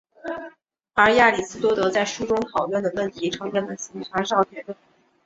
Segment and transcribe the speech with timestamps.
[0.95, 4.81] 而亚里斯多德在书中讨论的问题成为了形上学的很多基本问题。